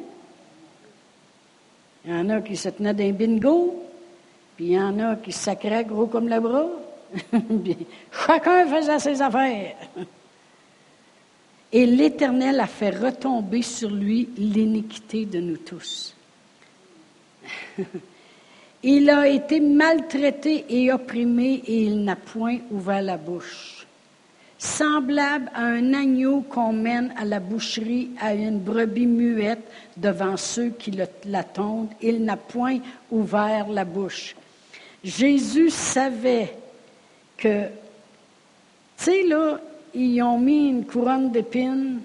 [2.05, 3.83] Il y en a qui se tenaient d'un bingo,
[4.55, 6.67] puis il y en a qui sacraient gros comme le bras.
[8.25, 9.75] Chacun faisait ses affaires.
[11.71, 16.15] Et l'Éternel a fait retomber sur lui l'iniquité de nous tous.
[18.83, 23.85] il a été maltraité et opprimé et il n'a point ouvert la bouche
[24.65, 29.65] semblable à un agneau qu'on mène à la boucherie, à une brebis muette
[29.97, 30.91] devant ceux qui
[31.25, 31.91] l'attendent.
[32.01, 32.79] Il n'a point
[33.11, 34.35] ouvert la bouche.
[35.05, 36.55] Jésus savait
[37.37, 37.69] que, tu
[38.97, 39.59] sais, là,
[39.93, 41.99] ils ont mis une couronne d'épines,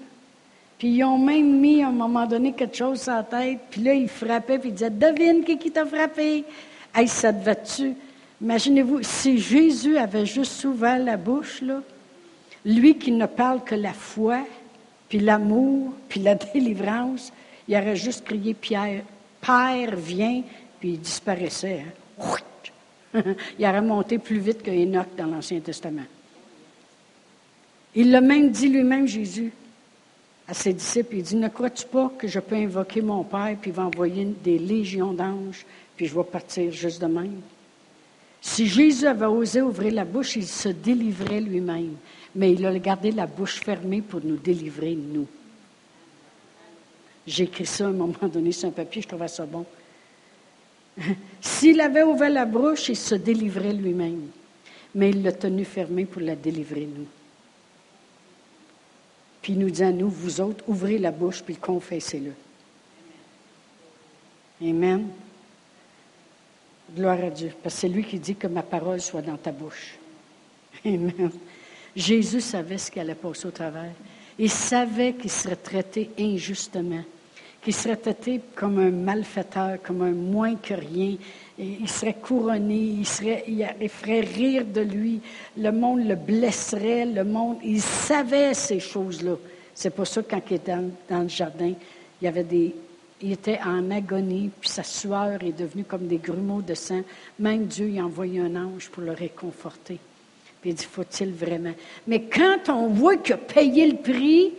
[0.77, 3.81] puis ils ont même mis à un moment donné quelque chose sur la tête, puis
[3.81, 6.45] là, il frappait, puis il disait Devine qui, qui t'a frappé.
[6.93, 7.95] Hey, ça devait-tu?
[8.39, 11.81] Imaginez-vous, si Jésus avait juste ouvert la bouche, là,
[12.63, 14.41] lui qui ne parle que la foi,
[15.09, 17.33] puis l'amour, puis la délivrance,
[17.67, 19.01] il aurait juste crié Pierre,
[19.41, 20.43] Père, viens,
[20.79, 21.83] puis il disparaissait.
[22.19, 22.35] Hein.
[23.59, 26.05] il aurait monté plus vite que dans l'Ancien Testament.
[27.93, 29.51] Il l'a même dit lui-même, Jésus,
[30.47, 33.71] à ses disciples, il dit, ne crois-tu pas que je peux invoquer mon Père, puis
[33.71, 37.41] il va envoyer des légions d'anges, puis je vais partir juste de même?
[38.41, 41.95] Si Jésus avait osé ouvrir la bouche, il se délivrait lui-même
[42.35, 45.27] mais il a gardé la bouche fermée pour nous délivrer, nous.
[47.27, 49.65] J'ai écrit ça à un moment donné sur un papier, je trouvais ça bon.
[51.41, 54.27] S'il avait ouvert la bouche, il se délivrait lui-même,
[54.93, 57.07] mais il l'a tenu fermé pour la délivrer, nous.
[59.41, 62.33] Puis il nous dit à nous, vous autres, ouvrez la bouche, puis confessez-le.
[64.61, 65.07] Amen.
[66.95, 69.51] Gloire à Dieu, parce que c'est lui qui dit que ma parole soit dans ta
[69.51, 69.95] bouche.
[70.85, 71.31] Amen.
[71.95, 73.91] Jésus savait ce qui allait passer au travers.
[74.37, 77.03] Il savait qu'il serait traité injustement,
[77.61, 81.15] qu'il serait traité comme un malfaiteur, comme un moins que rien.
[81.59, 85.21] il serait couronné, il, serait, il ferait rire de lui,
[85.57, 89.35] le monde le blesserait, le monde, il savait ces choses-là.
[89.75, 90.75] C'est pour ça, quand il était
[91.09, 91.73] dans, le jardin,
[92.21, 92.73] il y avait des,
[93.21, 97.01] il était en agonie, puis sa sueur est devenue comme des grumeaux de sang.
[97.37, 99.99] Même Dieu il a envoyé un ange pour le réconforter.
[100.61, 101.73] Puis il dit, faut-il vraiment?
[102.07, 104.51] Mais quand on voit qu'il a payé le prix,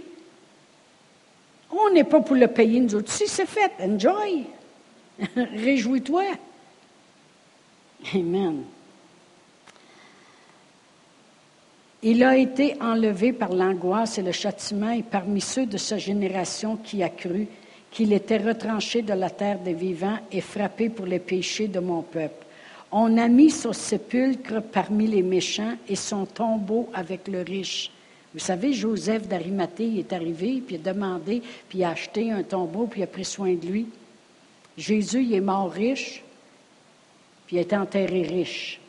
[1.73, 3.11] on n'est pas pour le payer, nous autres.
[3.11, 4.45] Si c'est fait, enjoy.
[5.37, 6.25] Réjouis-toi.
[8.15, 8.63] Amen.
[12.05, 16.77] Il a été enlevé par l'angoisse et le châtiment, et parmi ceux de sa génération
[16.77, 17.47] qui a cru
[17.93, 22.03] qu'il était retranché de la terre des vivants et frappé pour les péchés de mon
[22.03, 22.45] peuple.
[22.91, 27.91] On a mis son sépulcre parmi les méchants et son tombeau avec le riche.
[28.35, 33.03] Vous savez, Joseph d'Arimathée est arrivé, puis a demandé, puis a acheté un tombeau, puis
[33.03, 33.89] a pris soin de lui.
[34.77, 36.23] Jésus, il est mort riche,
[37.47, 38.81] puis il été enterré riche.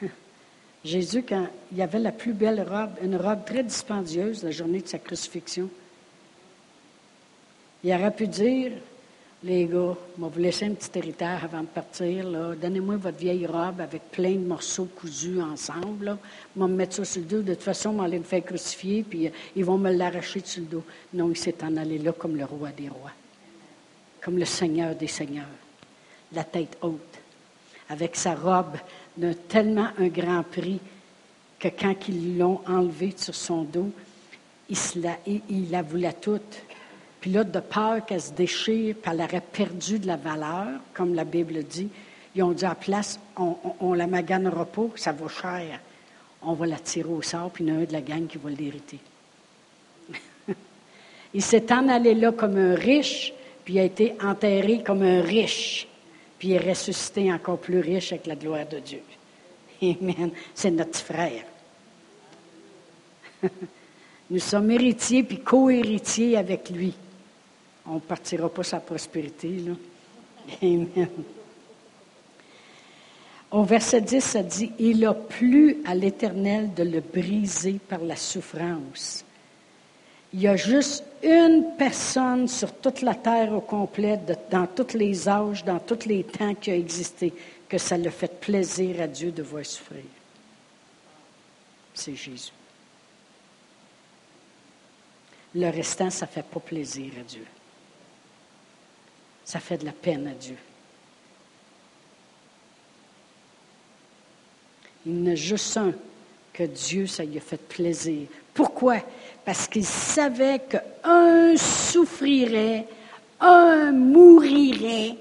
[0.84, 4.88] Jésus, quand il avait la plus belle robe, une robe très dispendieuse la journée de
[4.88, 5.68] sa crucifixion,
[7.82, 8.70] il aurait pu dire,
[9.44, 12.26] les gars, vais vous laisser un petit héritage avant de partir.
[12.60, 16.16] Donnez-moi votre vieille robe avec plein de morceaux cousus ensemble.
[16.54, 17.42] Vais me mettre ça sur le dos.
[17.42, 20.68] De toute façon, aller me faire crucifier, puis euh, ils vont me l'arracher sur le
[20.68, 20.84] dos.
[21.14, 23.10] Non, il s'est en allé là comme le roi des rois,
[24.20, 25.46] comme le Seigneur des seigneurs,
[26.32, 27.18] la tête haute,
[27.88, 28.76] avec sa robe
[29.16, 30.78] de tellement un grand prix
[31.58, 33.90] que quand ils l'ont enlevé sur son dos,
[34.68, 36.62] il, la, il la voulait toute.
[37.22, 41.14] Puis là, de peur qu'elle se déchire, puis elle aurait perdu de la valeur, comme
[41.14, 41.88] la Bible dit,
[42.34, 45.78] ils ont dit à place, on, on, la maganera pas, ça vaut cher.
[46.42, 48.26] On va la tirer au sort, puis il y en a un de la gang
[48.26, 48.98] qui va l'hériter.
[51.32, 53.32] il s'est en allé là comme un riche,
[53.64, 55.86] puis il a été enterré comme un riche,
[56.40, 59.02] puis il est ressuscité encore plus riche avec la gloire de Dieu.
[59.80, 60.32] Amen.
[60.56, 61.44] C'est notre frère.
[64.28, 66.94] Nous sommes héritiers puis co-héritiers avec lui
[67.92, 69.48] on ne partira pas sa prospérité.
[69.48, 69.72] Là.
[70.62, 71.08] Amen.
[73.50, 78.16] Au verset 10, ça dit, Il a plu à l'Éternel de le briser par la
[78.16, 79.26] souffrance.
[80.32, 84.18] Il y a juste une personne sur toute la terre au complet,
[84.50, 87.34] dans tous les âges, dans tous les temps qui a existé,
[87.68, 90.04] que ça le fait plaisir à Dieu de voir souffrir.
[91.92, 92.52] C'est Jésus.
[95.54, 97.44] Le restant, ça ne fait pas plaisir à Dieu.
[99.44, 100.56] Ça fait de la peine à Dieu.
[105.04, 105.92] Il y en a juste un
[106.52, 108.28] que Dieu, ça lui a fait plaisir.
[108.54, 108.98] Pourquoi?
[109.44, 112.86] Parce qu'il savait qu'un souffrirait,
[113.40, 115.16] un mourirait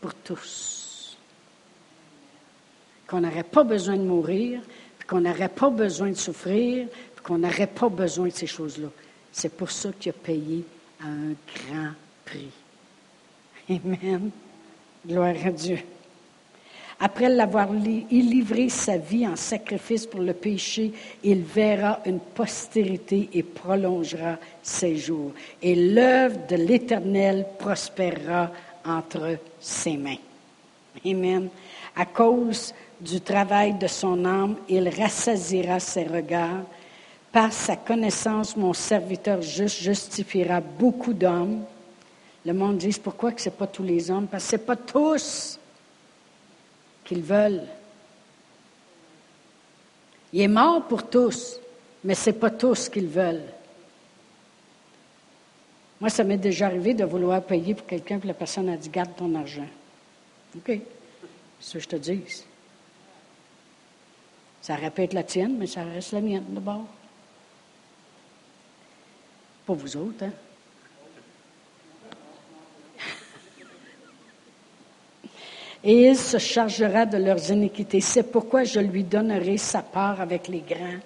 [0.00, 1.16] pour tous.
[3.06, 4.60] Qu'on n'aurait pas besoin de mourir,
[5.06, 6.88] qu'on n'aurait pas besoin de souffrir,
[7.22, 8.88] qu'on n'aurait pas besoin de ces choses-là.
[9.30, 10.64] C'est pour ça qu'il a payé
[11.02, 11.92] un grand
[12.26, 12.50] prix.
[13.70, 14.30] Amen.
[15.06, 15.78] Gloire à Dieu.
[16.98, 23.42] Après l'avoir livré sa vie en sacrifice pour le péché, il verra une postérité et
[23.42, 25.32] prolongera ses jours.
[25.60, 28.50] Et l'œuvre de l'Éternel prospérera
[28.84, 30.16] entre ses mains.
[31.04, 31.48] Amen.
[31.94, 36.64] À cause du travail de son âme, il rassasira ses regards.
[37.30, 41.62] Par sa connaissance, mon serviteur juste justifiera beaucoup d'hommes.
[42.46, 44.28] Le monde dit pourquoi que ce n'est pas tous les hommes?
[44.28, 45.58] Parce que ce n'est pas tous
[47.04, 47.66] qu'ils veulent.
[50.32, 51.58] Il est mort pour tous,
[52.04, 53.42] mais ce n'est pas tous qu'ils veulent.
[56.00, 58.90] Moi, ça m'est déjà arrivé de vouloir payer pour quelqu'un, puis la personne a dit
[58.90, 59.66] Garde ton argent.
[60.56, 60.66] OK.
[60.68, 60.80] C'est
[61.60, 62.22] ce que je te dis.
[64.62, 66.86] Ça répète la tienne, mais ça reste la mienne d'abord.
[69.66, 70.32] Pas vous autres, hein?
[75.86, 78.00] Et il se chargera de leurs iniquités.
[78.00, 80.98] C'est pourquoi je lui donnerai sa part avec les grands.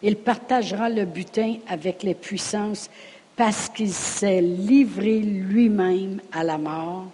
[0.00, 2.88] Il partagera le butin avec les puissances
[3.34, 7.06] parce qu'il s'est livré lui-même à la mort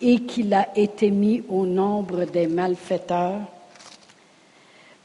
[0.00, 3.42] et qu'il a été mis au nombre des malfaiteurs,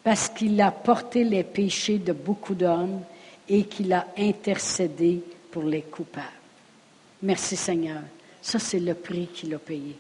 [0.04, 3.02] parce qu'il a porté les péchés de beaucoup d'hommes
[3.50, 6.26] et qu'il a intercédé pour les coupables.
[7.22, 8.02] Merci Seigneur.
[8.42, 9.98] Ça, c'est le prix qu'il a payé.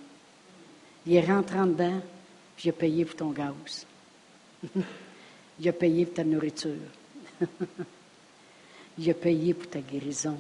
[1.07, 2.01] Il est rentré en dedans,
[2.57, 3.85] puis il a payé pour ton gaz.
[5.59, 6.73] il a payé pour ta nourriture.
[8.97, 10.37] il a payé pour ta guérison.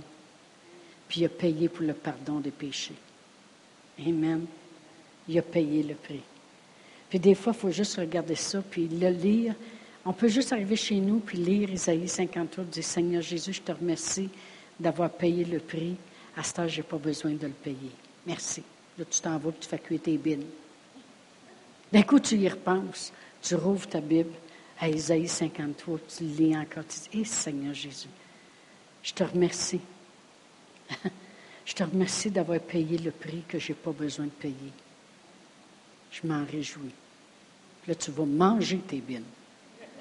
[1.07, 2.95] Puis il a payé pour le pardon des péchés.
[4.05, 4.45] Amen.
[5.29, 6.23] Il a payé le prix.
[7.09, 9.55] Puis des fois, il faut juste regarder ça, puis le lire.
[10.03, 13.71] On peut juste arriver chez nous, puis lire Isaïe 53, dire Seigneur Jésus, je te
[13.71, 14.29] remercie
[14.77, 15.95] d'avoir payé le prix.
[16.35, 17.91] À ce temps, je n'ai pas besoin de le payer.
[18.25, 18.63] Merci.
[18.97, 20.45] Là, tu t'en vas, tu fais cuire tes bines.
[21.91, 23.13] D'un coup, tu y repenses.
[23.41, 24.31] Tu rouvres ta Bible
[24.79, 26.83] à Isaïe 53, tu lis encore.
[26.87, 28.09] Tu dis, hé Seigneur Jésus,
[29.03, 29.81] je te remercie.
[31.65, 34.73] je te remercie d'avoir payé le prix que je n'ai pas besoin de payer.
[36.11, 36.93] Je m'en réjouis.
[37.87, 39.23] Là, tu vas manger tes bines.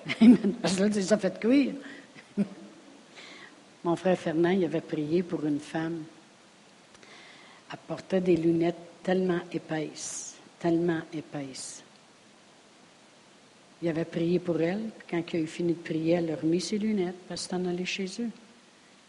[0.63, 1.75] Parce que là, tu les as fait cuire.
[3.85, 6.03] Mon frère Fernand, il avait prié pour une femme.
[7.73, 11.83] Elle portait des lunettes tellement épaisse, tellement épaisse.
[13.83, 16.37] Il avait prié pour elle, puis quand il a eu fini de prier, elle a
[16.37, 18.31] remis ses lunettes parce qu'elle en allait chez eux.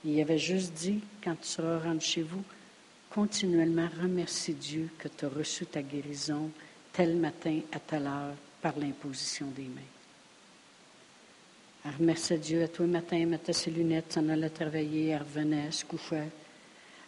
[0.03, 2.43] Il avait juste dit, quand tu seras rendu chez vous,
[3.09, 6.49] continuellement remercie Dieu que tu as reçu ta guérison
[6.93, 9.81] tel matin à telle heure par l'imposition des mains.
[11.85, 15.21] Elle remerciait Dieu à tous les matins, elle mettait ses lunettes, s'en allait travailler, elle
[15.21, 16.27] revenait, elle se couchait.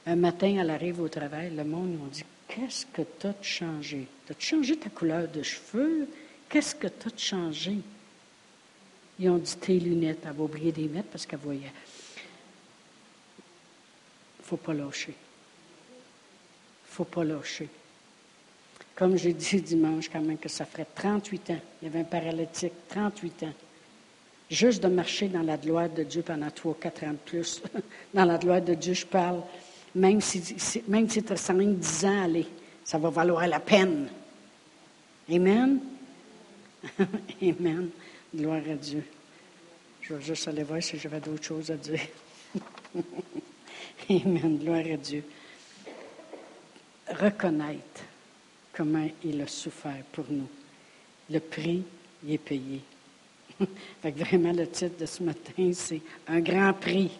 [0.09, 4.07] Un matin, elle arrive au travail, le monde lui dit Qu'est-ce que tu as changé?
[4.25, 6.07] Tu as changé ta couleur de cheveux?
[6.49, 7.75] Qu'est-ce que tu as changé?
[9.19, 10.23] Ils ont dit tes lunettes.
[10.25, 11.71] Elle va oublier de mettre parce qu'elle voyait.
[14.39, 15.13] Il ne faut pas lâcher.
[16.87, 17.69] Faut pas lâcher.
[18.95, 21.61] Comme j'ai dit dimanche, quand même, que ça ferait 38 ans.
[21.83, 23.53] Il y avait un paralytique, 38 ans.
[24.49, 27.61] Juste de marcher dans la gloire de Dieu pendant 3, 4 ans de plus.
[28.15, 29.43] dans la gloire de Dieu, je parle
[29.95, 32.47] même si, même si tu as 5, 10 ans, allez,
[32.83, 34.09] ça va valoir la peine.
[35.31, 35.79] Amen?
[37.41, 37.89] Amen.
[38.33, 39.03] Gloire à Dieu.
[40.01, 41.99] Je vais juste aller voir si j'avais d'autres choses à dire.
[44.09, 44.57] Amen.
[44.59, 45.23] Gloire à Dieu.
[47.09, 48.03] Reconnaître
[48.73, 50.47] comment il a souffert pour nous.
[51.29, 51.83] Le prix,
[52.23, 52.81] il est payé.
[54.01, 57.11] fait que vraiment, le titre de ce matin, c'est Un grand prix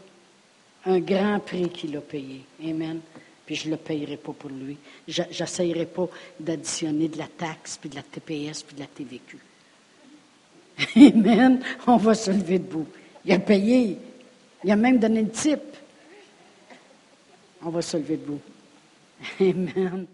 [0.86, 2.44] un grand prix qu'il a payé.
[2.64, 3.00] Amen.
[3.46, 4.78] puis je ne le payerai pas pour lui.
[5.08, 6.08] Je n'essayerai pas
[6.40, 9.38] d'additionner de la taxe, puis de la TPS, puis de la TVQ.
[10.96, 11.62] Amen.
[11.88, 12.88] On va se lever debout.
[13.26, 13.98] Il a payé.
[14.64, 15.76] Il a même donné le type.
[17.62, 18.42] On va se lever debout.
[19.40, 20.06] Amen.